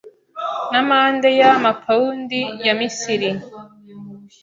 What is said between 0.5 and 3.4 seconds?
N’amande ya amapawundi ya Misiri